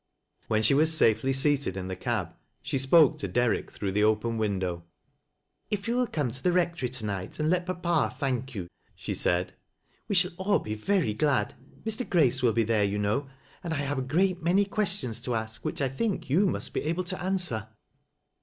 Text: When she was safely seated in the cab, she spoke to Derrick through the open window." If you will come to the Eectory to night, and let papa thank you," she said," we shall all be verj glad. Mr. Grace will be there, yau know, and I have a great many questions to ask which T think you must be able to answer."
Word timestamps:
When 0.47 0.63
she 0.63 0.73
was 0.73 0.97
safely 0.97 1.31
seated 1.31 1.77
in 1.77 1.87
the 1.87 1.95
cab, 1.95 2.33
she 2.63 2.79
spoke 2.79 3.19
to 3.19 3.27
Derrick 3.27 3.69
through 3.69 3.91
the 3.91 4.03
open 4.03 4.39
window." 4.39 4.83
If 5.69 5.87
you 5.87 5.95
will 5.95 6.07
come 6.07 6.31
to 6.31 6.41
the 6.41 6.49
Eectory 6.49 6.91
to 6.97 7.05
night, 7.05 7.37
and 7.39 7.51
let 7.51 7.67
papa 7.67 8.15
thank 8.19 8.55
you," 8.55 8.67
she 8.95 9.13
said," 9.13 9.53
we 10.07 10.15
shall 10.15 10.31
all 10.37 10.57
be 10.57 10.75
verj 10.75 11.15
glad. 11.19 11.53
Mr. 11.85 12.09
Grace 12.09 12.41
will 12.41 12.51
be 12.51 12.63
there, 12.63 12.83
yau 12.83 12.97
know, 12.97 13.29
and 13.63 13.75
I 13.75 13.77
have 13.77 13.99
a 13.99 14.01
great 14.01 14.41
many 14.41 14.65
questions 14.65 15.21
to 15.21 15.35
ask 15.35 15.63
which 15.63 15.77
T 15.77 15.87
think 15.87 16.31
you 16.31 16.47
must 16.47 16.73
be 16.73 16.81
able 16.81 17.03
to 17.03 17.21
answer." 17.21 17.67